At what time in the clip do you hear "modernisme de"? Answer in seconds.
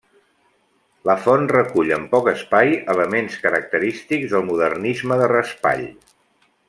4.49-5.29